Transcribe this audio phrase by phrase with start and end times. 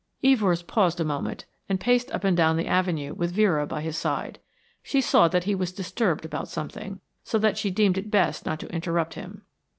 [0.23, 3.95] Evors paused a moment and paced up and down the avenue with Vera by his
[3.95, 4.39] side.
[4.81, 8.59] She saw that he was disturbed about something, so that she deemed it best not
[8.61, 9.43] to interrupt him.